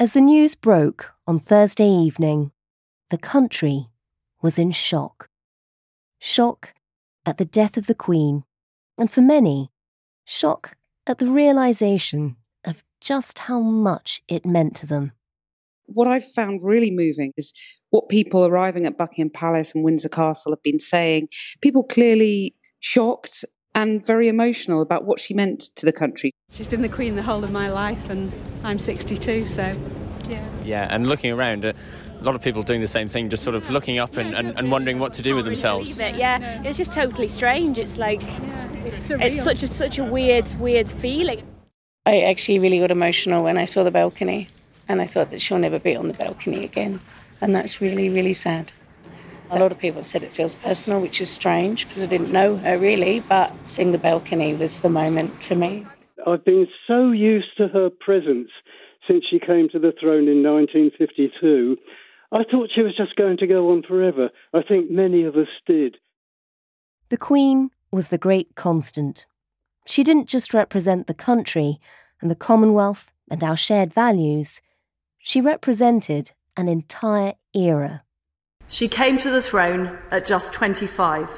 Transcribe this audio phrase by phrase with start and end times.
[0.00, 2.52] As the news broke on Thursday evening,
[3.10, 3.88] the country
[4.40, 5.28] was in shock.
[6.20, 6.72] Shock
[7.26, 8.44] at the death of the Queen,
[8.96, 9.72] and for many,
[10.24, 15.10] shock at the realization of just how much it meant to them.
[15.86, 17.52] What I've found really moving is
[17.90, 21.26] what people arriving at Buckingham Palace and Windsor Castle have been saying.
[21.60, 23.44] People clearly shocked
[23.78, 26.32] and very emotional about what she meant to the country.
[26.50, 28.32] She's been the queen the whole of my life, and
[28.64, 29.76] I'm 62, so
[30.28, 30.44] yeah.
[30.64, 31.72] Yeah, and looking around, uh,
[32.20, 34.58] a lot of people doing the same thing, just sort of looking up and, and,
[34.58, 35.96] and wondering what to do with themselves.
[35.96, 36.62] believe it, yeah.
[36.64, 37.78] It's just totally strange.
[37.78, 38.20] It's like
[38.84, 41.46] It's it's such a such a weird weird feeling.
[42.04, 44.48] I actually really got emotional when I saw the balcony,
[44.88, 46.98] and I thought that she'll never be on the balcony again.
[47.40, 48.72] And that's really, really sad.
[49.50, 52.32] A lot of people have said it feels personal, which is strange because I didn't
[52.32, 55.86] know her really, but seeing the balcony was the moment for me.
[56.26, 58.50] I've been so used to her presence
[59.06, 61.76] since she came to the throne in 1952.
[62.30, 64.28] I thought she was just going to go on forever.
[64.52, 65.96] I think many of us did.
[67.08, 69.26] The Queen was the great constant.
[69.86, 71.80] She didn't just represent the country
[72.20, 74.60] and the Commonwealth and our shared values,
[75.18, 78.02] she represented an entire era.
[78.68, 81.28] She came to the throne at just 25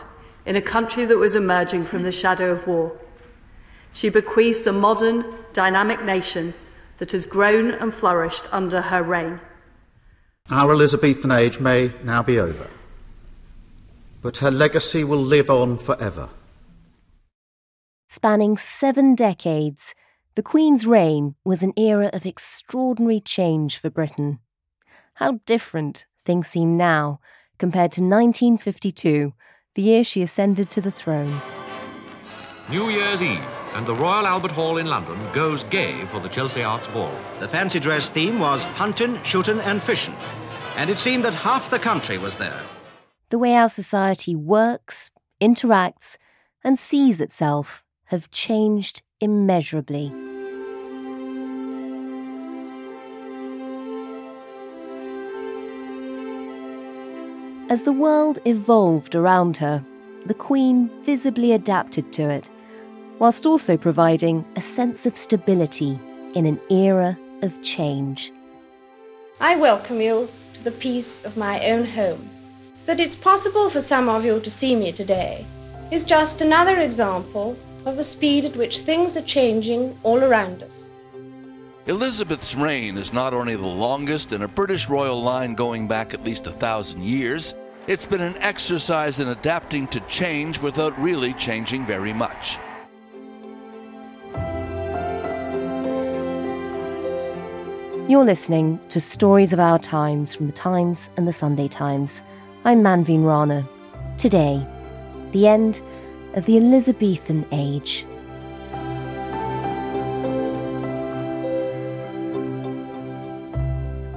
[0.44, 2.98] in a country that was emerging from the shadow of war.
[3.92, 6.54] She bequeaths a modern, dynamic nation
[6.98, 9.40] that has grown and flourished under her reign.
[10.50, 12.68] Our Elizabethan age may now be over,
[14.22, 16.30] but her legacy will live on forever.
[18.08, 19.94] Spanning seven decades,
[20.34, 24.40] the Queen's reign was an era of extraordinary change for Britain.
[25.14, 27.18] How different things seem now
[27.58, 29.32] compared to 1952,
[29.74, 31.42] the year she ascended to the throne.
[32.68, 33.42] New Year's Eve,
[33.74, 37.12] and the Royal Albert Hall in London goes gay for the Chelsea Arts Ball.
[37.40, 40.14] The fancy dress theme was hunting, shooting, and fishing,
[40.76, 42.60] and it seemed that half the country was there.
[43.30, 45.10] The way our society works,
[45.40, 46.16] interacts,
[46.62, 50.12] and sees itself have changed immeasurably.
[57.70, 59.84] As the world evolved around her,
[60.26, 62.50] the Queen visibly adapted to it,
[63.20, 65.96] whilst also providing a sense of stability
[66.34, 68.32] in an era of change.
[69.40, 72.28] I welcome you to the peace of my own home.
[72.86, 75.46] That it's possible for some of you to see me today
[75.92, 77.56] is just another example
[77.86, 80.90] of the speed at which things are changing all around us.
[81.86, 86.22] Elizabeth's reign is not only the longest in a British royal line going back at
[86.22, 87.54] least a thousand years,
[87.90, 92.56] it's been an exercise in adapting to change without really changing very much.
[98.08, 102.22] You're listening to Stories of Our Times from the Times and the Sunday Times.
[102.64, 103.66] I'm Manveen Rana.
[104.18, 104.64] Today,
[105.32, 105.82] the end
[106.34, 108.06] of the Elizabethan age.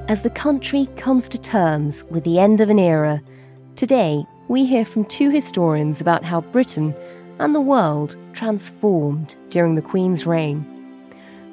[0.07, 3.19] As the country comes to terms with the end of an era,
[3.75, 6.93] today we hear from two historians about how Britain
[7.39, 10.65] and the world transformed during the Queen's reign.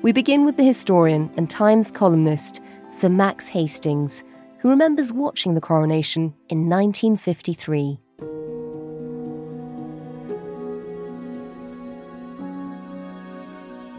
[0.02, 2.60] We begin with the historian and Times columnist
[2.92, 4.24] Sir Max Hastings,
[4.58, 7.98] who remembers watching the coronation in 1953.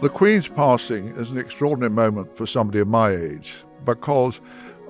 [0.00, 3.54] The Queen's passing is an extraordinary moment for somebody of my age
[3.84, 4.40] because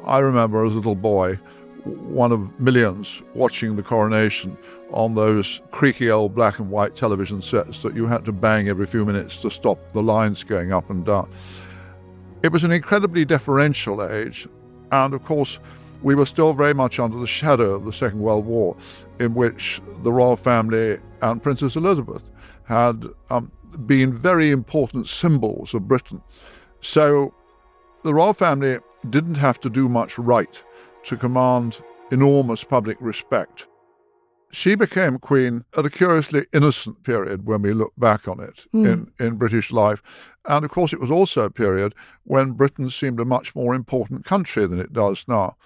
[0.05, 1.39] I remember as a little boy
[1.85, 4.57] one of millions watching the coronation
[4.93, 8.87] on those creaky old black and white television sets that you had to bang every
[8.87, 11.29] few minutes to stop the lines going up and down.
[12.43, 14.49] It was an incredibly deferential age,
[14.91, 15.59] and of course,
[16.03, 18.77] we were still very much under the shadow of the Second World War,
[19.21, 22.23] in which the royal family and Princess Elizabeth
[22.65, 23.51] had um,
[23.87, 26.21] been very important symbols of Britain.
[26.81, 27.33] So
[28.03, 30.63] the royal family didn't have to do much right
[31.05, 33.67] to command enormous public respect.
[34.51, 38.87] She became queen at a curiously innocent period when we look back on it mm.
[38.87, 40.03] in, in British life.
[40.47, 41.95] And of course, it was also a period
[42.25, 45.57] when Britain seemed a much more important country than it does now.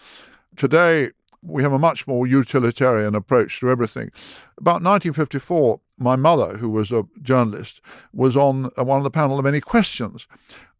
[0.54, 1.10] Today,
[1.42, 4.10] we have a much more utilitarian approach to everything.
[4.58, 7.80] About 1954, my mother, who was a journalist,
[8.12, 10.26] was on one of the panel of any questions.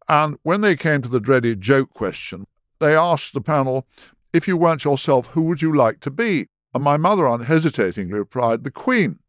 [0.07, 2.47] And when they came to the dreaded joke question,
[2.79, 3.87] they asked the panel,
[4.37, 6.47] if you weren't yourself, who would you like to be?
[6.73, 9.19] And my mother unhesitatingly replied, the Queen.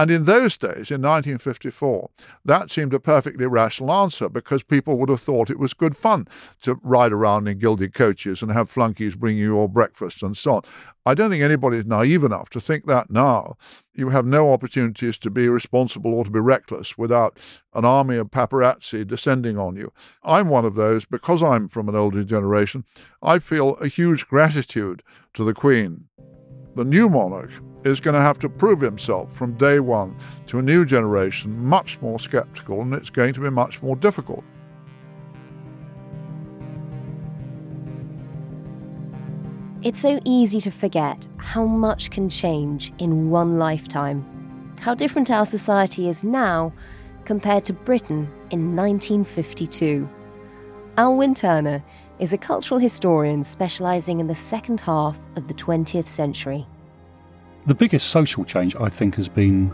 [0.00, 2.10] And in those days, in 1954,
[2.44, 6.28] that seemed a perfectly rational answer because people would have thought it was good fun
[6.62, 10.56] to ride around in gilded coaches and have flunkies bring you your breakfast and so
[10.56, 10.62] on.
[11.04, 13.56] I don't think anybody is naive enough to think that now.
[13.92, 17.36] You have no opportunities to be responsible or to be reckless without
[17.74, 19.92] an army of paparazzi descending on you.
[20.22, 22.84] I'm one of those because I'm from an older generation.
[23.20, 25.02] I feel a huge gratitude
[25.34, 26.04] to the Queen.
[26.76, 27.50] The new monarch
[27.84, 30.16] is going to have to prove himself from day one
[30.46, 34.44] to a new generation much more skeptical, and it's going to be much more difficult.
[39.80, 44.74] It's so easy to forget how much can change in one lifetime.
[44.80, 46.72] How different our society is now
[47.24, 50.08] compared to Britain in 1952.
[50.96, 51.84] Alwyn Turner
[52.18, 56.66] is a cultural historian specialising in the second half of the 20th century.
[57.68, 59.70] The biggest social change, I think, has been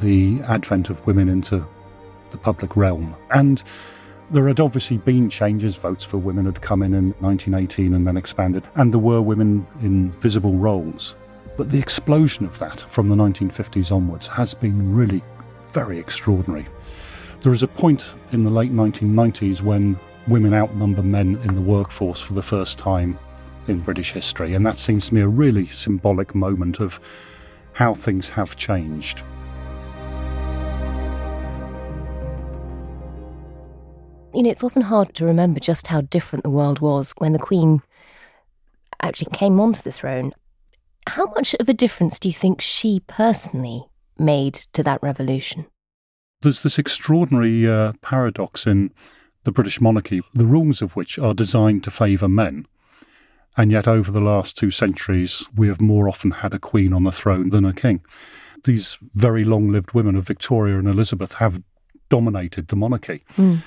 [0.00, 1.66] the advent of women into
[2.30, 3.16] the public realm.
[3.30, 3.62] And
[4.30, 5.74] there had obviously been changes.
[5.74, 9.66] Votes for women had come in in 1918 and then expanded, and there were women
[9.80, 11.16] in visible roles.
[11.56, 15.22] But the explosion of that from the 1950s onwards has been really
[15.72, 16.66] very extraordinary.
[17.40, 22.20] There is a point in the late 1990s when women outnumber men in the workforce
[22.20, 23.18] for the first time
[23.68, 27.00] in British history, and that seems to me a really symbolic moment of
[27.78, 29.22] how things have changed.
[34.34, 37.38] You know, it's often hard to remember just how different the world was when the
[37.38, 37.80] Queen
[39.00, 40.32] actually came onto the throne.
[41.06, 43.84] How much of a difference do you think she personally
[44.18, 45.66] made to that revolution?
[46.42, 48.90] There's this extraordinary uh, paradox in
[49.44, 52.66] the British monarchy, the rules of which are designed to favour men.
[53.58, 57.02] And yet, over the last two centuries, we have more often had a queen on
[57.02, 58.02] the throne than a king.
[58.62, 61.60] These very long lived women of Victoria and Elizabeth have
[62.08, 63.24] dominated the monarchy.
[63.36, 63.58] Mm.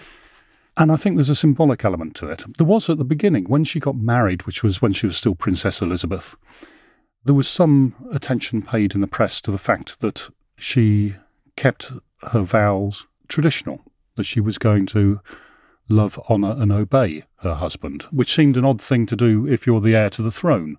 [0.77, 2.45] And I think there's a symbolic element to it.
[2.57, 5.35] There was at the beginning, when she got married, which was when she was still
[5.35, 6.37] Princess Elizabeth,
[7.25, 11.15] there was some attention paid in the press to the fact that she
[11.57, 11.91] kept
[12.31, 13.81] her vows traditional,
[14.15, 15.19] that she was going to
[15.91, 19.81] love, honour, and obey her husband, which seemed an odd thing to do if you're
[19.81, 20.77] the heir to the throne.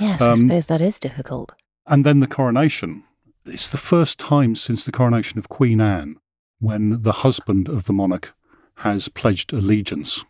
[0.00, 1.52] Yes, um, I suppose that is difficult.
[1.86, 3.04] And then the coronation.
[3.44, 6.16] It's the first time since the coronation of Queen Anne
[6.58, 8.34] when the husband of the monarch
[8.78, 10.24] has pledged allegiance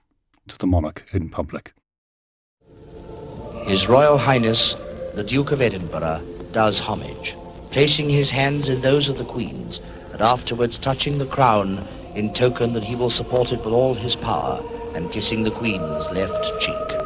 [0.49, 1.73] to the monarch in public.
[3.67, 4.75] His Royal Highness,
[5.15, 6.23] the Duke of Edinburgh,
[6.53, 7.37] does homage,
[7.71, 9.81] placing his hands in those of the Queen's,
[10.13, 11.87] and afterwards touching the crown
[12.17, 14.61] in token that he will support it with all his power,
[14.95, 16.75] and kissing the Queen's left cheek.
[16.75, 16.97] I,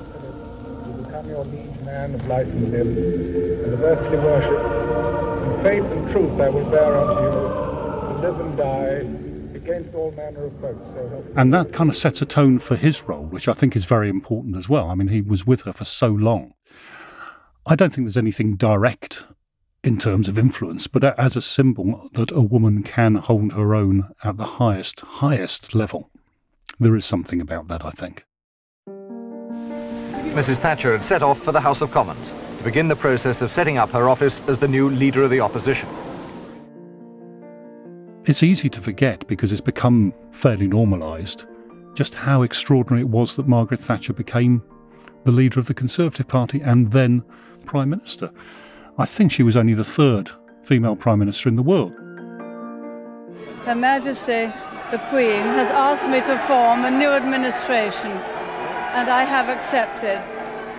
[0.00, 4.60] Philip, become your liege man of life and limb, and of earthly worship.
[5.44, 7.30] In faith and truth I will bear unto you,
[8.08, 9.04] to live and die
[9.54, 10.78] against all manner of folk.
[10.94, 13.84] So and that kind of sets a tone for his role, which I think is
[13.84, 14.88] very important as well.
[14.88, 16.54] I mean, he was with her for so long.
[17.66, 19.24] I don't think there's anything direct
[19.88, 24.10] in terms of influence, but as a symbol that a woman can hold her own
[24.22, 26.10] at the highest, highest level.
[26.78, 28.26] There is something about that, I think.
[30.36, 30.58] Mrs.
[30.58, 33.78] Thatcher had set off for the House of Commons to begin the process of setting
[33.78, 35.88] up her office as the new leader of the opposition.
[38.26, 41.46] It's easy to forget because it's become fairly normalised
[41.94, 44.62] just how extraordinary it was that Margaret Thatcher became
[45.24, 47.24] the leader of the Conservative Party and then
[47.64, 48.30] Prime Minister.
[49.00, 51.92] I think she was only the third female Prime Minister in the world.
[53.64, 54.52] Her Majesty,
[54.90, 60.18] the Queen, has asked me to form a new administration, and I have accepted.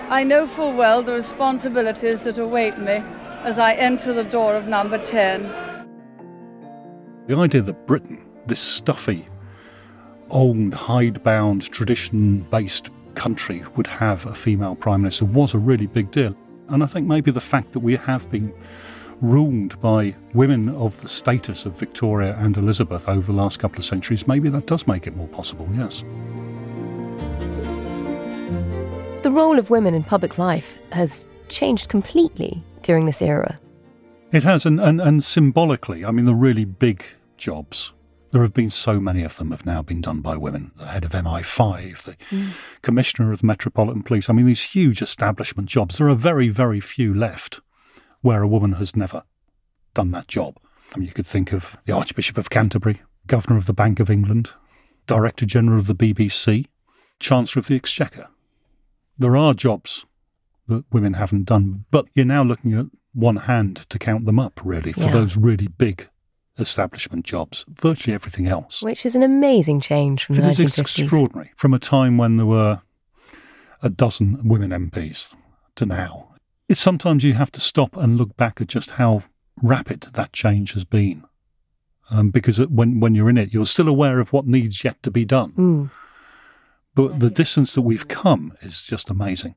[0.09, 3.01] I know full well the responsibilities that await me
[3.43, 5.43] as I enter the door of number 10.
[7.27, 9.29] The idea that Britain, this stuffy,
[10.29, 16.11] old, hidebound, tradition based country, would have a female prime minister was a really big
[16.11, 16.35] deal.
[16.69, 18.53] And I think maybe the fact that we have been
[19.21, 23.85] ruled by women of the status of Victoria and Elizabeth over the last couple of
[23.85, 26.03] centuries, maybe that does make it more possible, yes.
[29.23, 33.59] The role of women in public life has changed completely during this era.
[34.31, 37.03] It has, and, and, and symbolically, I mean, the really big
[37.37, 37.93] jobs,
[38.31, 40.71] there have been so many of them have now been done by women.
[40.77, 42.81] The head of MI5, the mm.
[42.81, 44.29] commissioner of the Metropolitan Police.
[44.29, 45.97] I mean, these huge establishment jobs.
[45.97, 47.59] There are very, very few left
[48.21, 49.23] where a woman has never
[49.93, 50.57] done that job.
[50.93, 54.09] I mean, you could think of the Archbishop of Canterbury, Governor of the Bank of
[54.09, 54.51] England,
[55.07, 56.65] Director General of the BBC,
[57.19, 58.27] Chancellor of the Exchequer.
[59.17, 60.05] There are jobs
[60.67, 64.61] that women haven't done, but you're now looking at one hand to count them up,
[64.63, 65.11] really, for yeah.
[65.11, 66.09] those really big
[66.59, 67.65] establishment jobs.
[67.69, 68.81] Virtually everything else.
[68.81, 70.79] Which is an amazing change from the it 1950s.
[70.79, 71.51] It's extraordinary.
[71.55, 72.81] From a time when there were
[73.81, 75.33] a dozen women MPs
[75.75, 76.29] to now
[76.69, 79.23] it's sometimes you have to stop and look back at just how
[79.61, 81.23] rapid that change has been.
[82.11, 85.11] Um, because when when you're in it, you're still aware of what needs yet to
[85.11, 85.51] be done.
[85.53, 85.91] Mm.
[86.95, 89.55] But the distance that we've come is just amazing.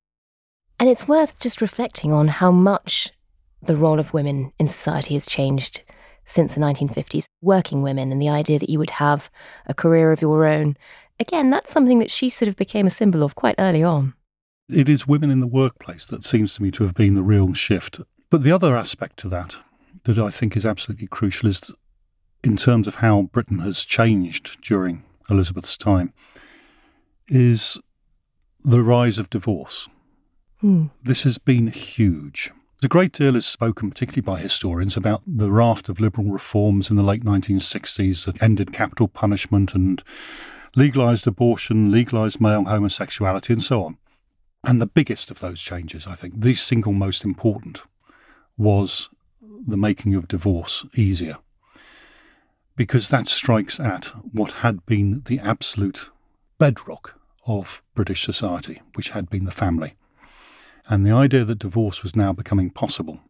[0.81, 3.11] And it's worth just reflecting on how much
[3.63, 5.83] the role of women in society has changed
[6.25, 7.27] since the 1950s.
[7.41, 9.31] Working women and the idea that you would have
[9.67, 10.77] a career of your own.
[11.21, 14.15] Again, that's something that she sort of became a symbol of quite early on.
[14.69, 17.53] It is women in the workplace that seems to me to have been the real
[17.53, 18.01] shift.
[18.31, 19.57] But the other aspect to that,
[20.05, 21.71] that I think is absolutely crucial, is
[22.43, 26.13] in terms of how Britain has changed during Elizabeth's time,
[27.29, 27.79] is
[28.65, 29.89] the rise of divorce.
[30.61, 30.87] Hmm.
[31.03, 32.53] This has been huge.
[32.85, 36.97] A great deal is spoken, particularly by historians, about the raft of liberal reforms in
[36.97, 40.03] the late 1960s that ended capital punishment and
[40.75, 43.99] legalised abortion, legalised male homosexuality, and so on.
[44.65, 47.85] And the biggest of those changes, I think, the single most important,
[48.57, 49.09] was
[49.41, 51.37] the making of divorce easier.
[52.75, 56.11] Because that strikes at what had been the absolute
[56.59, 59.95] bedrock of British society, which had been the family.
[60.89, 63.21] And the idea that divorce was now becoming possible.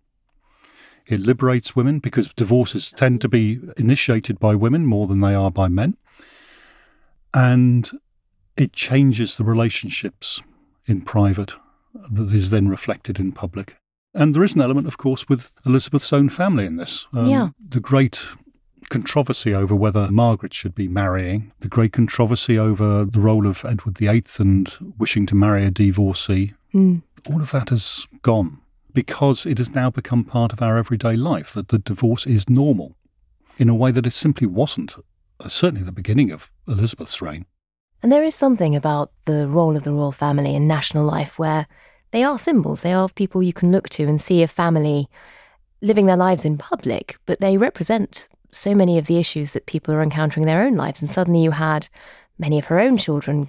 [1.07, 5.51] It liberates women because divorces tend to be initiated by women more than they are
[5.51, 5.97] by men.
[7.35, 7.91] And
[8.57, 10.43] it changes the relationships
[10.87, 11.55] in private
[12.11, 13.77] that is then reflected in public.
[14.15, 17.07] And there is an element, of course, with Elizabeth's own family in this.
[17.13, 17.49] Um, yeah.
[17.67, 18.29] The great
[18.91, 23.97] controversy over whether Margaret should be marrying, the great controversy over the role of Edward
[23.97, 27.03] VIII and wishing to marry a divorcee, mm.
[27.29, 28.59] All of that has gone
[28.93, 32.97] because it has now become part of our everyday life that the divorce is normal
[33.59, 34.97] in a way that it simply wasn't,
[35.41, 37.47] uh, certainly the beginning of Elizabeth's reign.
[38.03, 41.67] And there is something about the role of the royal family in national life where
[42.11, 42.83] they are symbols.
[42.83, 45.09] They are people you can look to and see a family
[45.81, 49.95] living their lives in public, but they represent so many of the issues that people
[49.95, 51.01] are encountering in their own lives.
[51.01, 51.89] And suddenly you had
[52.39, 53.49] many of her own children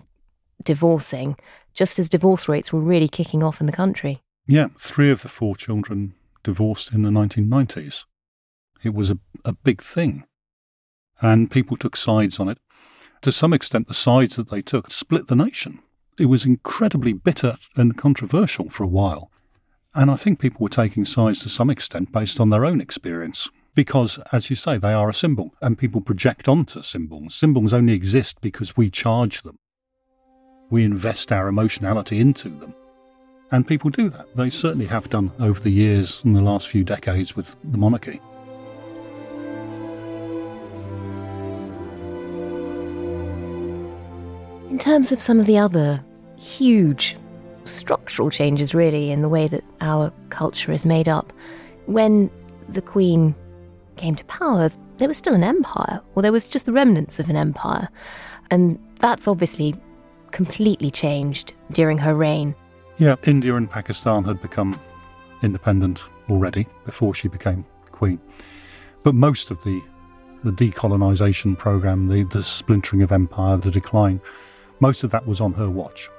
[0.63, 1.36] divorcing,
[1.74, 4.22] just as divorce rates were really kicking off in the country.
[4.46, 6.13] Yeah, three of the four children
[6.44, 8.06] divorced in the 1990s.
[8.84, 10.25] It was a, a big thing.
[11.22, 12.58] And people took sides on it
[13.24, 15.80] to some extent, the sides that they took split the nation.
[16.20, 19.32] It was incredibly bitter and controversial for a while.
[19.96, 23.50] And I think people were taking sides to some extent based on their own experience.
[23.75, 27.34] Because, as you say, they are a symbol, and people project onto symbols.
[27.34, 29.58] Symbols only exist because we charge them.
[30.74, 32.74] We invest our emotionality into them.
[33.51, 34.36] And people do that.
[34.36, 38.20] They certainly have done over the years and the last few decades with the monarchy.
[44.72, 46.03] In terms of some of the other
[46.39, 47.18] huge
[47.65, 51.32] structural changes, really, in the way that our culture is made up,
[51.86, 52.32] when
[52.68, 53.36] the Queen
[53.98, 57.30] came to power, there was still an empire, or there was just the remnants of
[57.30, 57.89] an empire.
[58.50, 59.75] And that's obviously
[60.34, 62.54] completely changed during her reign.
[62.98, 64.78] Yeah, India and Pakistan had become
[65.42, 68.20] independent already before she became Queen.
[69.04, 69.82] But most of the
[70.44, 74.20] the decolonisation program, the, the splintering of empire, the decline,
[74.82, 76.10] most of that was on her watch.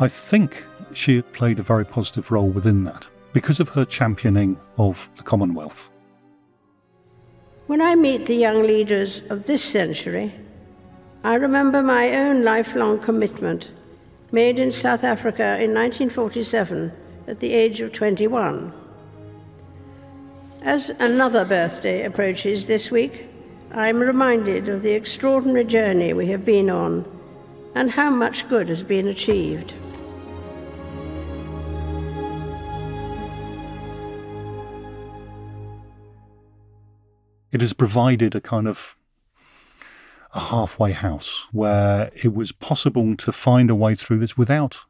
[0.00, 5.08] I think she played a very positive role within that because of her championing of
[5.16, 5.90] the Commonwealth.
[7.68, 10.34] When I meet the young leaders of this century,
[11.28, 13.70] I remember my own lifelong commitment
[14.32, 16.90] made in South Africa in 1947
[17.26, 18.72] at the age of 21.
[20.62, 23.26] As another birthday approaches this week,
[23.72, 27.04] I am reminded of the extraordinary journey we have been on
[27.74, 29.74] and how much good has been achieved.
[37.52, 38.96] It has provided a kind of
[40.34, 44.84] a halfway house where it was possible to find a way through this without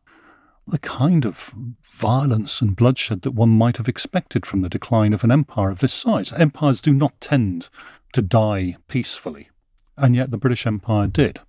[0.66, 1.54] the kind of
[1.84, 5.80] violence and bloodshed that one might have expected from the decline of an empire of
[5.80, 6.32] this size.
[6.32, 7.68] Empires do not tend
[8.12, 9.48] to die peacefully,
[9.96, 11.40] and yet the British Empire did.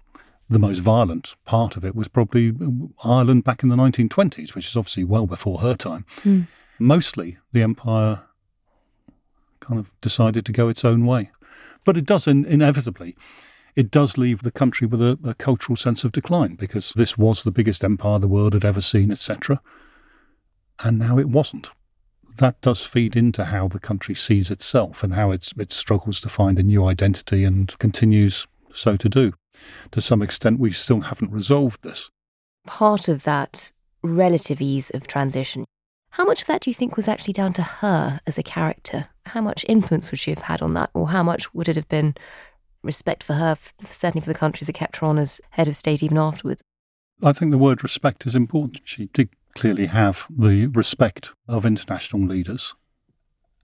[0.50, 2.54] The most violent part of it was probably
[3.04, 6.06] Ireland back in the 1920s, which is obviously well before her time.
[6.22, 6.48] Mm.
[6.80, 8.24] Mostly the empire
[9.60, 11.30] kind of decided to go its own way.
[11.86, 13.16] But it does in, inevitably
[13.80, 17.44] it does leave the country with a, a cultural sense of decline because this was
[17.44, 19.62] the biggest empire the world had ever seen, etc.
[20.84, 21.70] And now it wasn't.
[22.36, 26.28] That does feed into how the country sees itself and how it's, it struggles to
[26.28, 29.32] find a new identity and continues so to do.
[29.92, 32.10] To some extent, we still haven't resolved this.
[32.68, 33.72] Part of that
[34.04, 35.64] relative ease of transition,
[36.10, 39.08] how much of that do you think was actually down to her as a character?
[39.28, 41.88] How much influence would she have had on that, or how much would it have
[41.88, 42.16] been
[42.84, 46.04] respect for her, certainly for the countries that kept her on as head of state
[46.04, 46.64] even afterwards.
[47.22, 48.82] I think the word respect is important.
[48.86, 52.76] She did clearly have the respect of international leaders.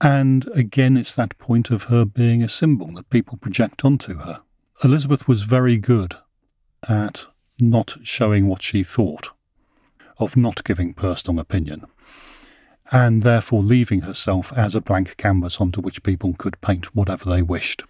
[0.02, 4.42] And again, it's that point of her being a symbol that people project onto her.
[4.84, 6.16] Elizabeth was very good
[6.86, 7.26] at
[7.58, 9.30] not showing what she thought,
[10.18, 11.86] of not giving personal opinion,
[12.92, 17.40] and therefore leaving herself as a blank canvas onto which people could paint whatever they
[17.40, 17.82] wished.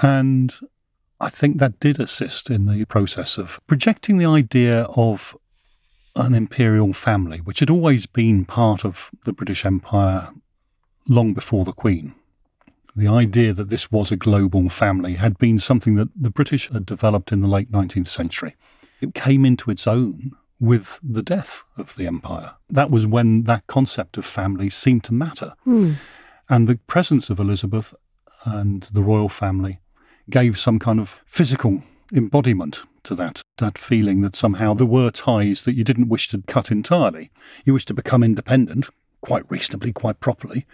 [0.00, 0.52] And
[1.20, 5.36] I think that did assist in the process of projecting the idea of
[6.16, 10.30] an imperial family, which had always been part of the British Empire
[11.08, 12.14] long before the Queen.
[12.94, 16.84] The idea that this was a global family had been something that the British had
[16.84, 18.54] developed in the late 19th century.
[19.00, 22.52] It came into its own with the death of the empire.
[22.68, 25.54] That was when that concept of family seemed to matter.
[25.66, 25.94] Mm.
[26.48, 27.94] And the presence of Elizabeth
[28.44, 29.80] and the royal family
[30.32, 35.62] gave some kind of physical embodiment to that, that feeling that somehow there were ties
[35.62, 37.30] that you didn't wish to cut entirely.
[37.64, 38.88] You wish to become independent,
[39.20, 40.66] quite reasonably, quite properly,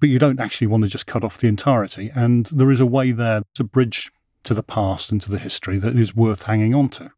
[0.00, 2.10] but you don't actually want to just cut off the entirety.
[2.14, 4.10] And there is a way there to bridge
[4.44, 7.12] to the past and to the history that is worth hanging on to.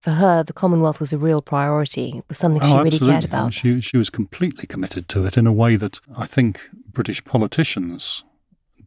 [0.00, 2.14] For her, the Commonwealth was a real priority.
[2.18, 2.98] It was something oh, she absolutely.
[3.00, 3.52] really cared about.
[3.52, 8.24] She, she was completely committed to it in a way that I think British politicians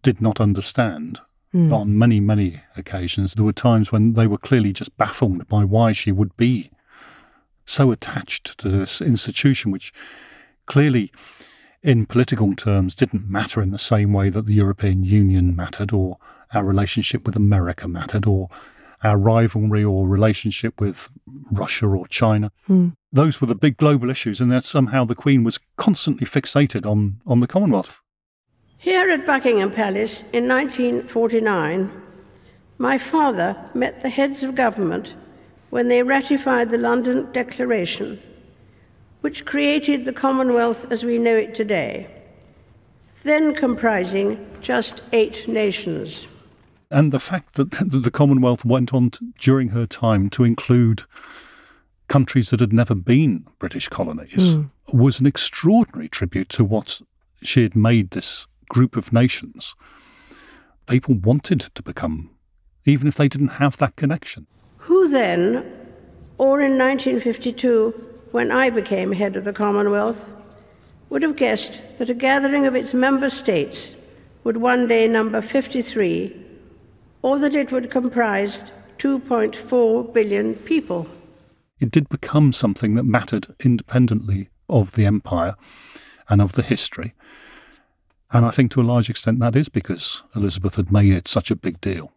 [0.01, 1.21] did not understand
[1.53, 1.71] Mm.
[1.71, 3.35] on many, many occasions.
[3.35, 6.71] There were times when they were clearly just baffled by why she would be
[7.63, 9.93] so attached to this institution, which
[10.65, 11.11] clearly,
[11.83, 16.17] in political terms, didn't matter in the same way that the European Union mattered, or
[16.55, 18.49] our relationship with America mattered, or
[19.03, 21.09] our rivalry or relationship with
[21.51, 22.51] Russia or China.
[22.69, 22.95] Mm.
[23.11, 27.21] Those were the big global issues, and that somehow the Queen was constantly fixated on,
[27.25, 28.01] on the Commonwealth.
[28.83, 31.89] Here at Buckingham Palace in 1949,
[32.77, 35.15] my father met the heads of government
[35.69, 38.21] when they ratified the London Declaration,
[39.21, 42.09] which created the Commonwealth as we know it today,
[43.23, 46.27] then comprising just eight nations.
[46.91, 51.03] And the fact that the Commonwealth went on to, during her time to include
[52.09, 54.71] countries that had never been British colonies Mm.
[54.91, 56.99] was an extraordinary tribute to what
[57.41, 59.75] she had made this group of nations,
[60.87, 62.31] people wanted to become,
[62.85, 64.47] even if they didn't have that connection.
[64.77, 65.63] Who then,
[66.37, 67.91] or in 1952,
[68.31, 70.27] when I became head of the Commonwealth,
[71.09, 73.93] would have guessed that a gathering of its member states
[74.43, 76.35] would one day number 53,
[77.21, 78.63] or that it would comprise
[78.97, 81.07] 2.4 billion people?
[81.79, 85.55] It did become something that mattered independently of the empire
[86.27, 87.13] and of the history.
[88.33, 91.51] And I think to a large extent that is because Elizabeth had made it such
[91.51, 92.11] a big deal.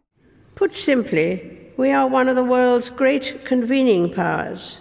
[0.55, 4.79] Put simply, we are one of the world's great convening powers,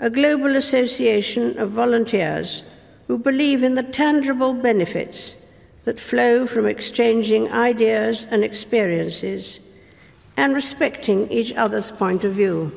[0.00, 2.64] a global association of volunteers
[3.06, 5.36] who believe in the tangible benefits
[5.84, 9.60] that flow from exchanging ideas and experiences
[10.36, 12.72] and respecting each other's point of view.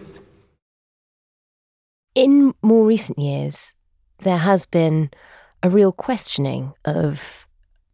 [2.13, 3.73] In more recent years,
[4.19, 5.09] there has been
[5.63, 7.46] a real questioning of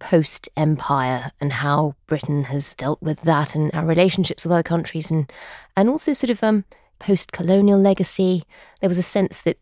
[0.04, 5.10] post empire and how Britain has dealt with that and our relationships with other countries
[5.10, 5.32] and
[5.78, 6.66] and also sort of um
[7.00, 8.44] post colonial legacy.
[8.82, 9.58] There was a sense that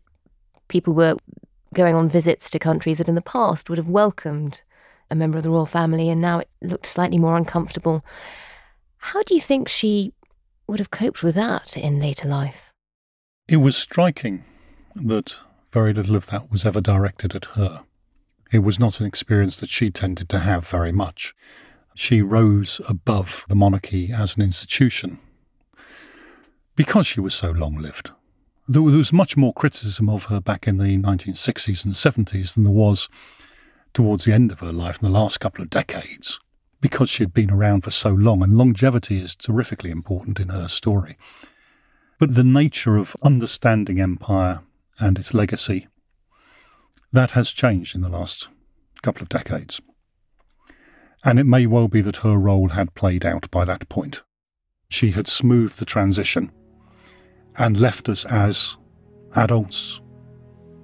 [0.66, 1.16] people were
[1.72, 4.62] going on visits to countries that in the past would have welcomed
[5.10, 8.04] a member of the royal family, and now it looked slightly more uncomfortable.
[8.96, 10.12] How do you think she
[10.66, 12.72] would have coped with that in later life?
[13.48, 14.44] It was striking
[14.94, 15.38] that
[15.70, 17.82] very little of that was ever directed at her.
[18.52, 21.34] It was not an experience that she tended to have very much.
[21.94, 25.18] She rose above the monarchy as an institution
[26.76, 28.10] because she was so long lived.
[28.68, 32.72] There was much more criticism of her back in the 1960s and 70s than there
[32.72, 33.08] was
[33.94, 36.38] towards the end of her life in the last couple of decades
[36.80, 40.66] because she had been around for so long, and longevity is terrifically important in her
[40.68, 41.16] story.
[42.18, 44.60] But the nature of understanding empire
[44.98, 45.86] and its legacy,
[47.12, 48.48] that has changed in the last
[49.02, 49.80] couple of decades.
[51.24, 54.22] And it may well be that her role had played out by that point.
[54.88, 56.50] She had smoothed the transition
[57.56, 58.76] and left us as
[59.34, 60.00] adults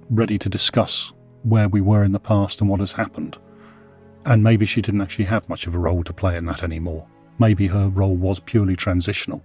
[0.09, 1.13] ready to discuss
[1.43, 3.37] where we were in the past and what has happened.
[4.25, 7.07] And maybe she didn't actually have much of a role to play in that anymore.
[7.37, 9.43] Maybe her role was purely transitional.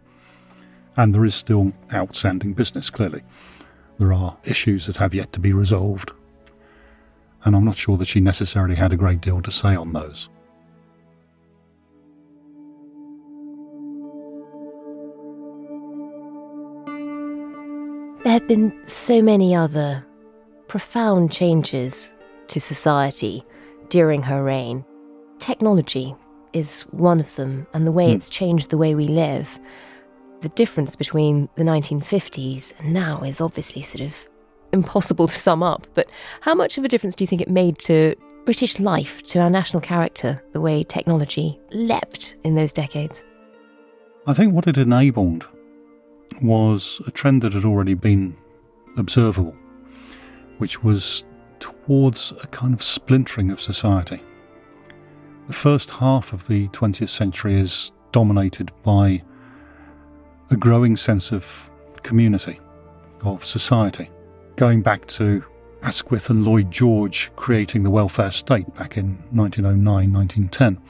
[0.97, 3.23] And there is still outstanding business, clearly.
[3.99, 6.13] There are issues that have yet to be resolved.
[7.45, 10.31] And I'm not sure that she necessarily had a great deal to say on those.
[18.25, 20.05] There have been so many other
[20.67, 22.15] profound changes
[22.49, 23.45] to society
[23.91, 24.83] during her reign.
[25.39, 26.17] Technology
[26.55, 28.15] is one of them, and the way mm.
[28.15, 29.59] it's changed the way we live.
[30.41, 34.27] The difference between the 1950s and now is obviously sort of
[34.75, 36.07] impossible to sum up, but
[36.43, 39.49] how much of a difference do you think it made to British life, to our
[39.49, 43.25] national character, the way technology leapt in those decades?
[44.27, 45.49] I think what it enabled
[46.43, 48.37] was a trend that had already been
[48.97, 49.57] observable,
[50.59, 51.25] which was
[51.61, 54.21] towards a kind of splintering of society.
[55.47, 59.23] The first half of the 20th century is dominated by
[60.51, 61.71] a growing sense of
[62.03, 62.61] community,
[63.23, 64.11] of society,
[64.57, 65.45] going back to
[65.83, 70.81] Asquith and Lloyd George creating the welfare state back in 1909 1910.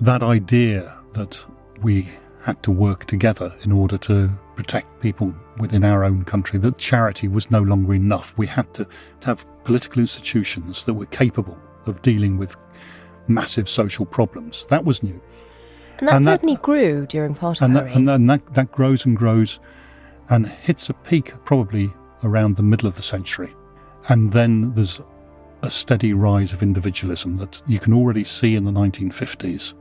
[0.00, 1.44] That idea that
[1.82, 2.08] we
[2.42, 7.28] had to work together in order to protect people within our own country, that charity
[7.28, 8.36] was no longer enough.
[8.38, 8.86] We had to,
[9.24, 12.56] have political institutions that were capable of dealing with
[13.26, 14.66] massive social problems.
[14.70, 15.20] That was new.
[15.98, 18.72] And that and certainly that, grew during part of and that, and, and that, that
[18.72, 19.60] grows and grows
[20.30, 23.54] and hits a peak probably around the middle of the century.
[24.08, 25.00] And then there's
[25.62, 29.74] a steady rise of individualism that you can already see in the 1950s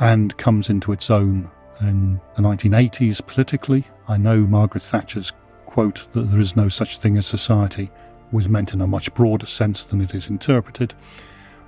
[0.00, 3.84] and comes into its own in the 1980s politically.
[4.08, 5.32] I know Margaret Thatcher's
[5.66, 7.90] quote that there is no such thing as society
[8.32, 10.94] was meant in a much broader sense than it is interpreted.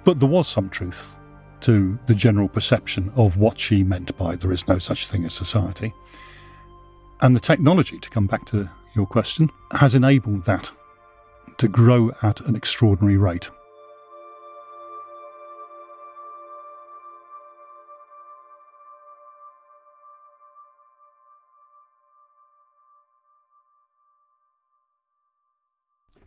[0.05, 1.17] But there was some truth
[1.61, 5.35] to the general perception of what she meant by there is no such thing as
[5.35, 5.93] society.
[7.21, 10.73] And the technology, to come back to your question, has enabled that
[11.59, 13.51] to grow at an extraordinary rate.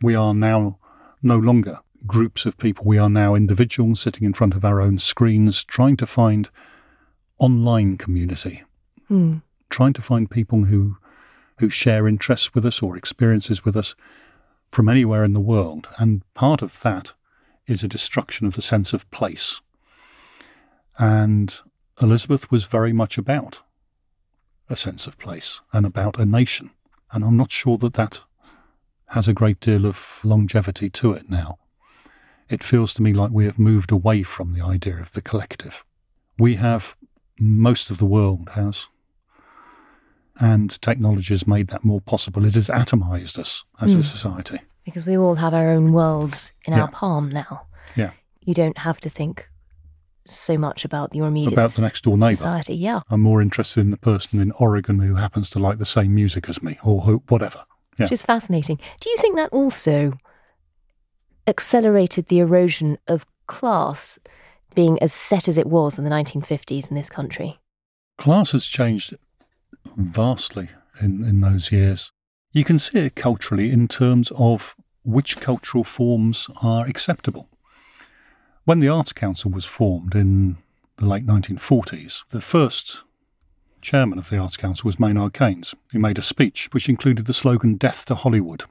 [0.00, 0.78] We are now
[1.22, 2.84] no longer groups of people.
[2.84, 6.50] We are now individuals sitting in front of our own screens, trying to find
[7.38, 8.62] online community,
[9.10, 9.40] mm.
[9.70, 10.98] trying to find people who
[11.58, 13.94] who share interests with us or experiences with us
[14.70, 15.88] from anywhere in the world.
[15.98, 17.12] And part of that
[17.66, 19.60] is a destruction of the sense of place.
[20.98, 21.54] And
[22.02, 23.60] Elizabeth was very much about
[24.68, 26.70] a sense of place and about a nation.
[27.12, 28.22] And I'm not sure that that
[29.08, 31.58] has a great deal of longevity to it now.
[32.48, 35.84] It feels to me like we have moved away from the idea of the collective.
[36.38, 36.96] We have,
[37.38, 38.88] most of the world has,
[40.40, 42.44] and technology has made that more possible.
[42.44, 43.94] It has atomized us as mm.
[43.94, 44.02] a hmm.
[44.02, 44.60] society.
[44.84, 46.82] Because we all have our own worlds in yeah.
[46.82, 47.66] our palm now.
[47.96, 48.10] Yeah.
[48.40, 49.48] You don't have to think
[50.26, 52.34] so much about your immediate about the next door neighbour.
[52.34, 53.00] Society, yeah.
[53.10, 56.48] I'm more interested in the person in Oregon who happens to like the same music
[56.48, 57.64] as me, or who, whatever
[57.98, 58.04] yeah.
[58.04, 58.78] which is fascinating.
[59.00, 60.18] Do you think that also
[61.46, 64.18] accelerated the erosion of class
[64.74, 67.58] being as set as it was in the 1950s in this country?
[68.18, 69.14] Class has changed
[69.96, 70.68] vastly
[71.00, 72.12] in, in those years.
[72.52, 77.48] You can see it culturally in terms of which cultural forms are acceptable.
[78.64, 80.56] When the Arts Council was formed in
[80.96, 83.02] the late 1940s, the first
[83.82, 87.34] chairman of the Arts Council was Maynard Keynes, who made a speech which included the
[87.34, 88.64] slogan Death to Hollywood.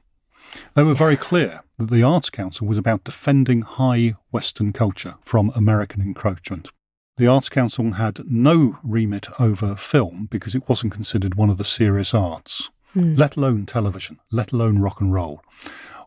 [0.74, 5.52] They were very clear that the Arts Council was about defending high Western culture from
[5.54, 6.70] American encroachment.
[7.16, 11.64] The Arts Council had no remit over film because it wasn't considered one of the
[11.64, 13.14] serious arts, Hmm.
[13.14, 15.42] let alone television, let alone rock and roll.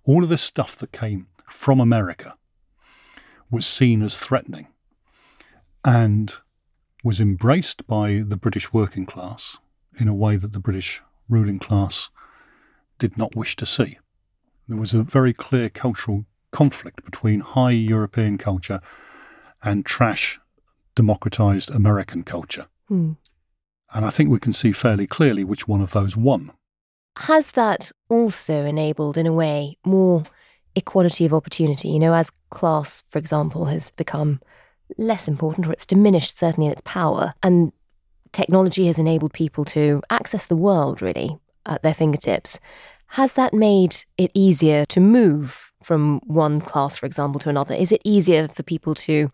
[0.04, 2.36] All of this stuff that came from America
[3.50, 4.68] was seen as threatening
[5.86, 6.34] and
[7.04, 9.58] was embraced by the British working class
[9.98, 12.10] in a way that the British ruling class
[13.00, 13.98] did not wish to see.
[14.68, 18.82] There was a very clear cultural conflict between high European culture
[19.64, 20.40] and trash
[20.98, 22.66] democratized American culture.
[22.88, 23.14] Hmm.
[23.94, 26.52] And I think we can see fairly clearly which one of those won.
[27.20, 30.24] Has that also enabled, in a way, more
[30.76, 31.90] equality of opportunity?
[31.90, 34.42] You know, as class, for example, has become
[34.98, 37.72] less important or it's diminished, certainly in its power, and
[38.32, 42.60] technology has enabled people to access the world, really, at their fingertips.
[43.12, 47.74] Has that made it easier to move from one class, for example, to another?
[47.74, 49.32] Is it easier for people to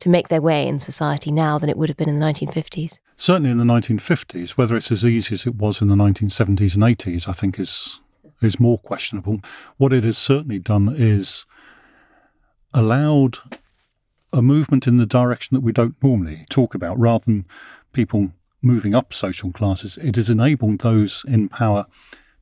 [0.00, 2.98] to make their way in society now than it would have been in the 1950s?
[3.16, 6.84] Certainly in the 1950s, whether it's as easy as it was in the 1970s and
[6.84, 8.00] 80s, I think is
[8.42, 9.40] is more questionable.
[9.76, 11.44] What it has certainly done is
[12.72, 13.36] allowed
[14.32, 16.98] a movement in the direction that we don't normally talk about.
[16.98, 17.46] Rather than
[17.92, 18.32] people
[18.62, 21.86] moving up social classes, it has enabled those in power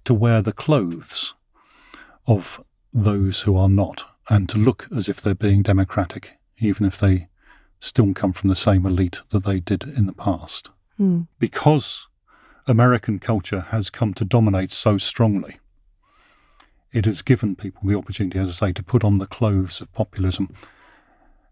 [0.04, 1.34] to wear the clothes
[2.26, 6.98] of those who are not and to look as if they're being democratic, even if
[6.98, 7.28] they
[7.80, 10.70] still come from the same elite that they did in the past.
[10.96, 11.22] Hmm.
[11.38, 12.08] Because
[12.66, 15.58] American culture has come to dominate so strongly,
[16.92, 19.92] it has given people the opportunity, as I say, to put on the clothes of
[19.92, 20.54] populism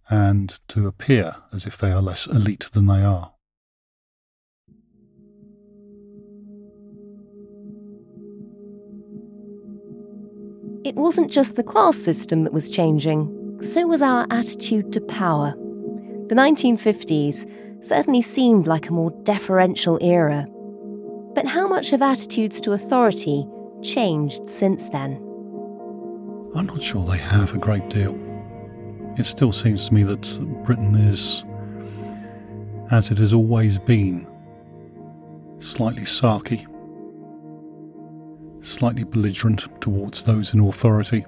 [0.09, 3.33] and to appear as if they are less elite than they are.
[10.85, 15.55] It wasn't just the class system that was changing, so was our attitude to power.
[16.29, 20.47] The 1950s certainly seemed like a more deferential era.
[21.35, 23.47] But how much have attitudes to authority
[23.83, 25.23] changed since then?
[26.57, 28.19] I'm not sure they have a great deal.
[29.17, 31.45] It still seems to me that Britain is,
[32.91, 34.27] as it has always been,
[35.59, 36.67] slightly sarky,
[38.65, 41.25] slightly belligerent towards those in authority,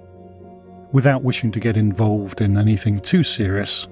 [0.92, 3.86] without wishing to get involved in anything too serious.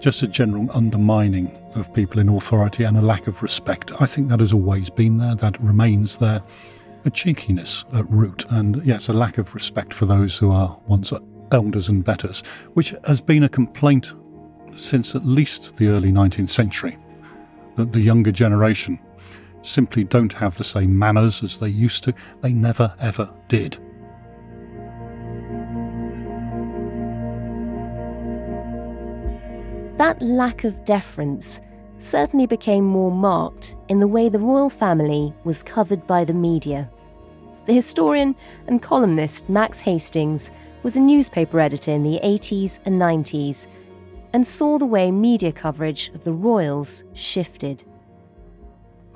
[0.00, 3.90] Just a general undermining of people in authority and a lack of respect.
[4.00, 6.42] I think that has always been there, that remains there.
[7.04, 11.12] A cheekiness at root, and yes, a lack of respect for those who are one's
[11.52, 12.40] elders and betters,
[12.74, 14.14] which has been a complaint
[14.76, 16.96] since at least the early 19th century.
[17.76, 18.98] That the younger generation
[19.62, 22.14] simply don't have the same manners as they used to.
[22.40, 23.78] They never, ever did.
[29.98, 31.60] That lack of deference
[31.98, 36.88] certainly became more marked in the way the royal family was covered by the media.
[37.66, 38.36] The historian
[38.68, 40.52] and columnist Max Hastings
[40.84, 43.66] was a newspaper editor in the 80s and 90s
[44.32, 47.82] and saw the way media coverage of the royals shifted.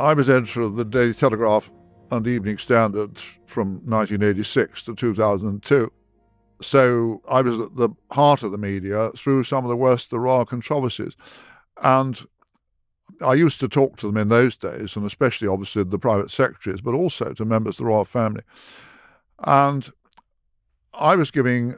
[0.01, 1.71] I was editor of the Daily Telegraph
[2.11, 5.93] and Evening Standard from 1986 to 2002.
[6.63, 10.11] So I was at the heart of the media through some of the worst of
[10.11, 11.15] the royal controversies.
[11.83, 12.21] And
[13.21, 16.81] I used to talk to them in those days, and especially obviously the private secretaries,
[16.81, 18.43] but also to members of the royal family.
[19.45, 19.91] And
[20.95, 21.77] I was giving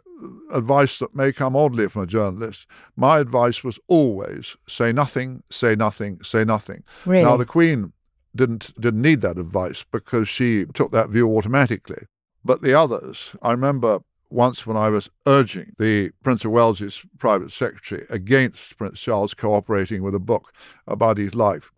[0.53, 2.66] advice that may come oddly from a journalist.
[2.97, 6.85] My advice was always say nothing, say nothing, say nothing.
[7.05, 7.25] Really?
[7.25, 7.92] Now the Queen
[8.35, 12.07] didn't didn't need that advice because she took that view automatically.
[12.44, 14.01] But the others, I remember
[14.35, 20.03] once when I was urging the Prince of Wales's private secretary against Prince Charles cooperating
[20.03, 20.53] with a book
[20.87, 21.70] about his life.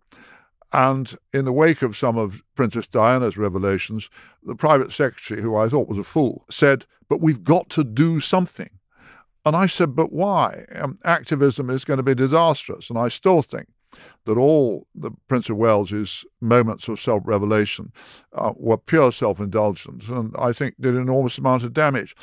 [0.73, 4.09] And in the wake of some of Princess Diana's revelations,
[4.43, 8.21] the private secretary, who I thought was a fool, said, But we've got to do
[8.21, 8.71] something.
[9.45, 10.65] And I said, But why?
[10.75, 12.89] Um, activism is going to be disastrous.
[12.91, 13.69] And I still think
[14.25, 17.93] that all the Prince of Wales's moments of self revelation
[18.33, 22.15] uh, were pure self indulgence and I think did an enormous amount of damage.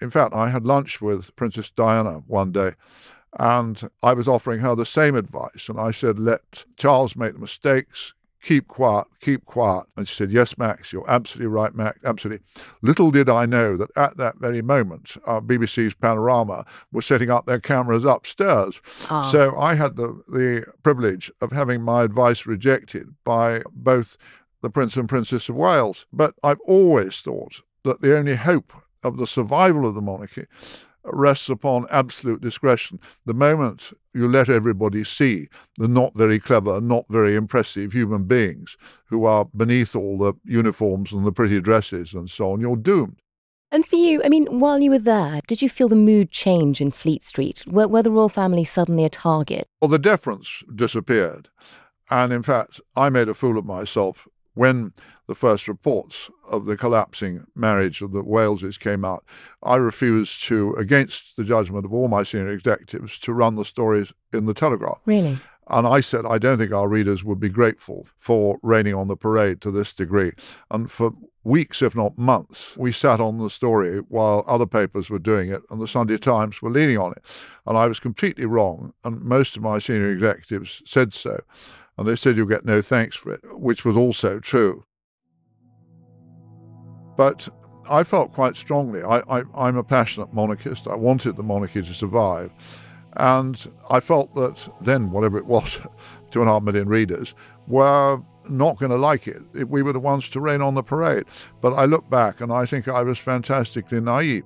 [0.00, 2.72] In fact, I had lunch with Princess Diana one day
[3.38, 5.68] and I was offering her the same advice.
[5.68, 9.84] And I said, let Charles make the mistakes, keep quiet, keep quiet.
[9.96, 12.44] And she said, Yes, Max, you're absolutely right, Max, absolutely.
[12.82, 17.46] Little did I know that at that very moment, uh, BBC's Panorama was setting up
[17.46, 18.80] their cameras upstairs.
[19.08, 19.30] Ah.
[19.30, 24.16] So I had the, the privilege of having my advice rejected by both
[24.62, 26.06] the Prince and Princess of Wales.
[26.12, 28.72] But I've always thought that the only hope
[29.02, 30.46] of the survival of the monarchy
[31.04, 33.00] rests upon absolute discretion.
[33.26, 38.76] The moment you let everybody see the not very clever, not very impressive human beings
[39.06, 43.20] who are beneath all the uniforms and the pretty dresses and so on, you're doomed.
[43.72, 46.80] And for you, I mean, while you were there, did you feel the mood change
[46.80, 47.64] in Fleet Street?
[47.68, 49.68] Were, were the royal family suddenly a target?
[49.80, 51.48] Well, the deference disappeared.
[52.10, 54.92] And in fact, I made a fool of myself when
[55.30, 59.24] the first reports of the collapsing marriage of the Waleses came out,
[59.62, 64.12] I refused to, against the judgment of all my senior executives, to run the stories
[64.32, 64.98] in the Telegraph.
[65.06, 65.38] Really?
[65.68, 69.14] And I said, I don't think our readers would be grateful for raining on the
[69.14, 70.32] parade to this degree.
[70.68, 71.12] And for
[71.44, 75.62] weeks, if not months, we sat on the story while other papers were doing it,
[75.70, 77.22] and the Sunday Times were leaning on it.
[77.68, 81.38] And I was completely wrong, and most of my senior executives said so.
[81.96, 84.82] And they said, You'll get no thanks for it, which was also true.
[87.20, 87.50] But
[87.86, 89.02] I felt quite strongly.
[89.02, 90.88] I, am a passionate monarchist.
[90.88, 92.50] I wanted the monarchy to survive.
[93.12, 95.80] And I felt that then, whatever it was,
[96.30, 97.34] two and a half million readers,
[97.68, 99.42] were not going to like it.
[99.68, 101.26] We were the ones to rain on the parade.
[101.60, 104.44] But I look back and I think I was fantastically naive.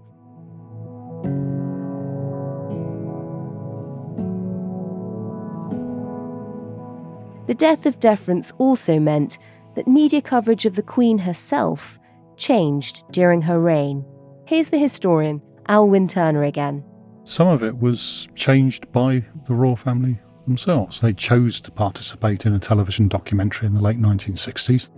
[7.47, 9.39] The death of deference also meant
[9.77, 12.01] that media coverage of the Queen herself
[12.37, 14.05] changed during her reign.
[14.47, 16.85] Here's the historian, Alwyn Turner again.
[17.25, 21.01] Some of it was changed by the royal family themselves.
[21.01, 24.91] They chose to participate in a television documentary in the late 1960s.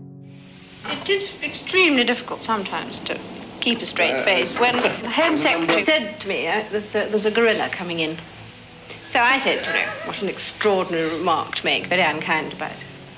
[0.87, 3.18] It is extremely difficult sometimes to
[3.61, 4.59] keep a straight face.
[4.59, 8.16] When the Home Secretary said to me, uh, there's, a, there's a gorilla coming in.
[9.07, 12.72] So I said, you know, what an extraordinary remark to make, very unkind about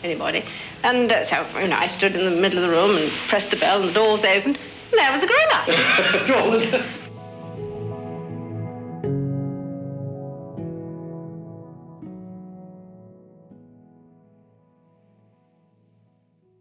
[0.05, 0.45] anybody.
[0.83, 3.51] And uh, so, you know, I stood in the middle of the room and pressed
[3.51, 4.59] the bell and the doors opened,
[4.91, 6.85] and there was a gorilla.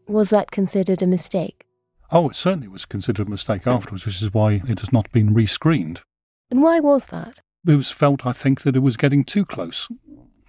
[0.08, 1.66] Was that considered a mistake?
[2.12, 5.36] Oh, it certainly was considered a mistake afterwards, which is why it has not been
[5.36, 6.02] rescreened.
[6.50, 7.42] And why was that?
[7.68, 9.90] It was felt, I think, that it was getting too close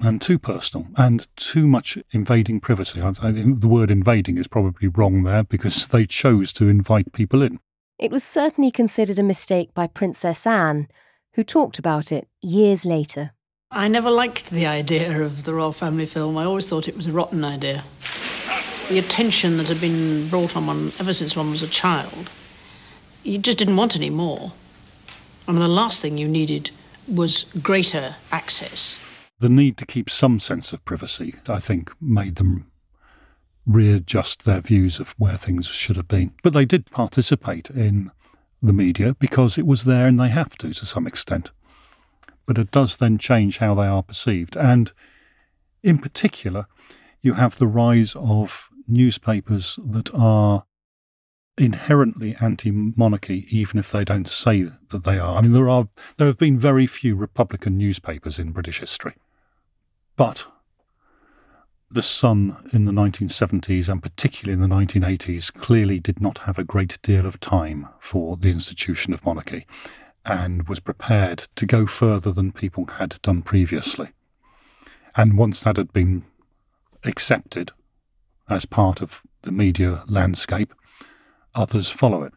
[0.00, 3.00] and too personal and too much invading privacy.
[3.00, 7.42] I, I, the word invading is probably wrong there because they chose to invite people
[7.42, 7.58] in.
[7.98, 10.88] It was certainly considered a mistake by Princess Anne,
[11.34, 13.32] who talked about it years later.
[13.70, 16.38] I never liked the idea of the royal family film.
[16.38, 17.84] I always thought it was a rotten idea.
[18.88, 22.30] The attention that had been brought on one ever since one was a child,
[23.24, 24.52] you just didn't want any more.
[25.46, 26.70] And the last thing you needed
[27.06, 28.98] was greater access.
[29.40, 32.70] The need to keep some sense of privacy, I think, made them
[33.64, 36.34] readjust their views of where things should have been.
[36.42, 38.10] But they did participate in
[38.62, 41.52] the media because it was there and they have to to some extent.
[42.46, 44.56] But it does then change how they are perceived.
[44.56, 44.92] And
[45.82, 46.66] in particular,
[47.20, 50.64] you have the rise of newspapers that are
[51.58, 55.36] inherently anti-monarchy, even if they don't say that they are.
[55.36, 59.14] I mean, there are there have been very few Republican newspapers in British history,
[60.18, 60.48] but
[61.90, 66.64] the Sun in the 1970s and particularly in the 1980s clearly did not have a
[66.64, 69.64] great deal of time for the institution of monarchy,
[70.26, 74.08] and was prepared to go further than people had done previously.
[75.16, 76.24] And once that had been
[77.04, 77.70] accepted
[78.50, 80.74] as part of the media landscape,
[81.54, 82.32] others follow it.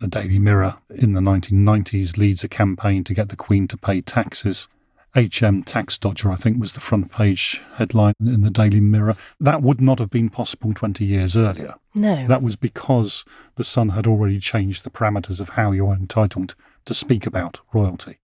[0.00, 4.02] The Daily Mirror in the 1990s leads a campaign to get the Queen to pay
[4.02, 4.68] taxes.
[5.14, 9.16] HM Tax Dodger, I think, was the front page headline in the Daily Mirror.
[9.40, 11.74] That would not have been possible 20 years earlier.
[11.94, 12.26] No.
[12.28, 13.24] That was because
[13.56, 18.18] the Sun had already changed the parameters of how you're entitled to speak about royalty.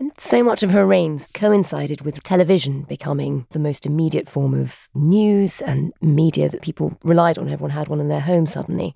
[0.00, 4.88] And so much of her reigns coincided with television becoming the most immediate form of
[4.94, 7.48] news and media that people relied on.
[7.48, 8.94] Everyone had one in their home suddenly.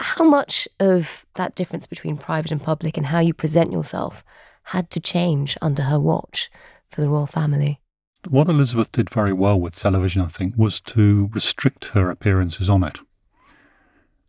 [0.00, 4.22] How much of that difference between private and public and how you present yourself
[4.68, 6.50] had to change under her watch
[6.90, 7.80] for the royal family?
[8.28, 12.82] What Elizabeth did very well with television, I think, was to restrict her appearances on
[12.84, 13.00] it.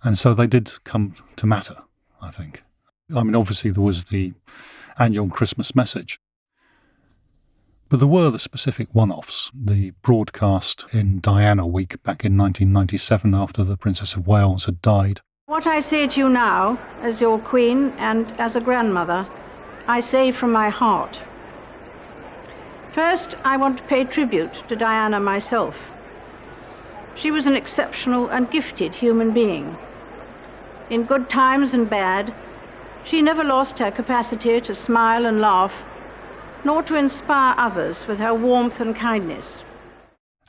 [0.03, 1.77] And so they did come to matter,
[2.21, 2.63] I think.
[3.13, 4.33] I mean, obviously, there was the
[4.97, 6.19] annual Christmas message.
[7.89, 9.51] But there were the specific one offs.
[9.53, 15.21] The broadcast in Diana Week back in 1997 after the Princess of Wales had died.
[15.47, 19.25] What I say to you now, as your queen and as a grandmother,
[19.89, 21.17] I say from my heart.
[22.93, 25.75] First, I want to pay tribute to Diana myself.
[27.15, 29.75] She was an exceptional and gifted human being.
[30.91, 32.31] In good times and bad,
[33.03, 35.73] she never lost her capacity to smile and laugh,
[36.63, 39.63] nor to inspire others with her warmth and kindness.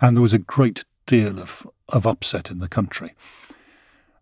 [0.02, 3.14] And there was a great deal of, of upset in the country.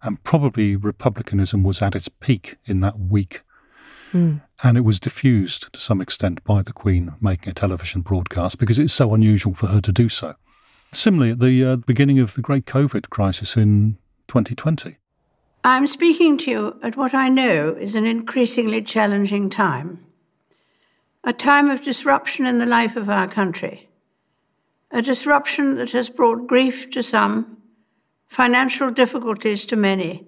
[0.00, 3.42] And probably republicanism was at its peak in that week.
[4.12, 4.42] Mm.
[4.62, 8.78] And it was diffused to some extent by the Queen making a television broadcast because
[8.78, 10.34] it's so unusual for her to do so.
[10.92, 14.96] Similarly, at the uh, beginning of the great COVID crisis in 2020.
[15.64, 20.04] I'm speaking to you at what I know is an increasingly challenging time.
[21.24, 23.88] A time of disruption in the life of our country.
[24.90, 27.58] A disruption that has brought grief to some,
[28.28, 30.26] financial difficulties to many,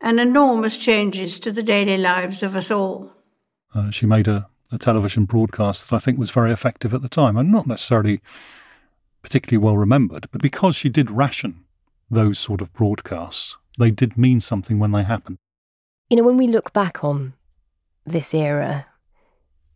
[0.00, 3.12] and enormous changes to the daily lives of us all.
[3.74, 7.08] Uh, she made a, a television broadcast that I think was very effective at the
[7.08, 8.20] time, and not necessarily
[9.22, 11.64] particularly well remembered, but because she did ration
[12.10, 15.38] those sort of broadcasts, they did mean something when they happened.
[16.10, 17.32] You know, when we look back on
[18.04, 18.86] this era,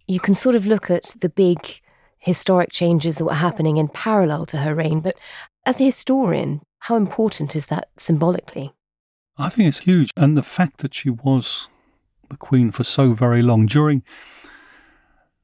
[0.07, 1.81] you can sort of look at the big
[2.19, 5.17] historic changes that were happening in parallel to her reign, but
[5.65, 8.73] as a historian, how important is that symbolically?
[9.39, 10.11] I think it's huge.
[10.17, 11.69] And the fact that she was
[12.29, 14.03] the Queen for so very long during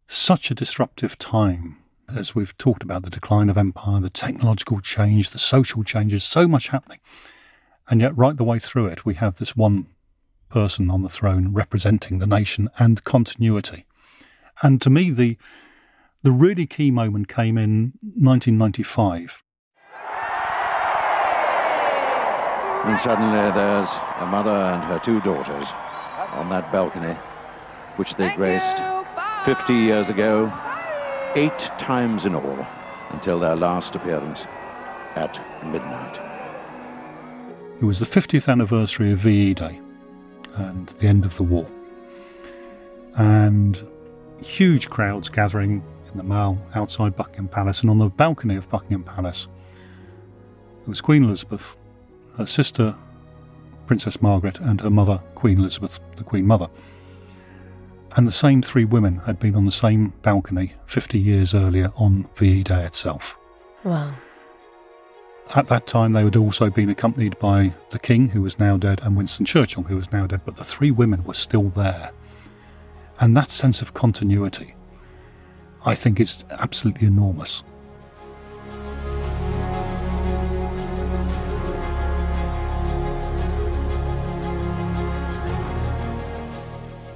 [0.06, 1.78] such a disruptive time,
[2.14, 6.46] as we've talked about the decline of empire, the technological change, the social changes, so
[6.46, 6.98] much happening.
[7.88, 9.86] And yet, right the way through it, we have this one
[10.48, 13.86] person on the throne representing the nation and continuity.
[14.62, 15.38] And to me, the
[16.22, 19.42] the really key moment came in 1995.
[22.84, 23.88] And suddenly there's
[24.20, 25.68] a mother and her two daughters
[26.32, 27.14] on that balcony,
[27.96, 28.76] which they graced
[29.44, 30.52] 50 years ago,
[31.34, 32.66] eight times in all,
[33.10, 34.44] until their last appearance
[35.14, 36.18] at midnight.
[37.80, 39.80] It was the 50th anniversary of VE Day
[40.54, 41.66] and the end of the war.
[43.16, 43.80] And
[44.42, 49.04] huge crowds gathering in the Mall outside Buckingham Palace and on the balcony of Buckingham
[49.04, 49.48] Palace.
[50.84, 51.76] There was Queen Elizabeth,
[52.36, 52.94] her sister
[53.86, 56.68] Princess Margaret, and her mother, Queen Elizabeth, the Queen Mother.
[58.16, 62.28] And the same three women had been on the same balcony 50 years earlier on
[62.34, 63.36] VE Day itself.
[63.84, 64.14] Wow.
[65.54, 69.00] At that time, they had also been accompanied by the King, who was now dead,
[69.02, 72.10] and Winston Churchill, who was now dead, but the three women were still there.
[73.20, 74.74] And that sense of continuity,
[75.84, 77.62] I think, is absolutely enormous.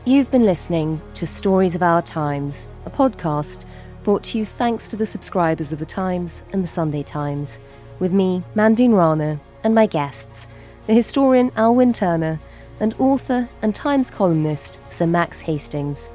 [0.08, 3.64] You've been listening to Stories of Our Times, a podcast
[4.04, 7.58] brought to you thanks to the subscribers of The Times and The Sunday Times,
[7.98, 10.46] with me, Manveen Rana, and my guests,
[10.86, 12.38] the historian Alwyn Turner
[12.78, 16.08] and author and Times columnist Sir Max Hastings.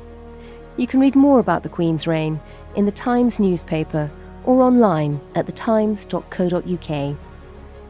[0.78, 2.40] You can read more about the Queen's reign
[2.78, 4.10] in the Times newspaper
[4.46, 7.18] or online at thetimes.co.uk.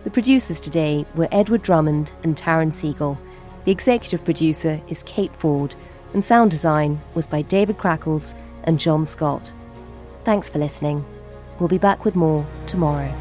[0.03, 3.19] The producers today were Edward Drummond and Taryn Siegel.
[3.65, 5.75] The executive producer is Kate Ford,
[6.13, 9.53] and sound design was by David Crackles and John Scott.
[10.23, 11.05] Thanks for listening.
[11.59, 13.13] We'll be back with more tomorrow.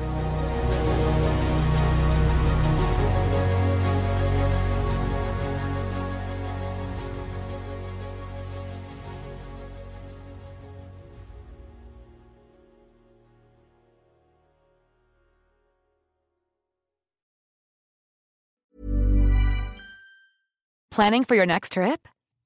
[20.91, 22.09] Planning for your next trip?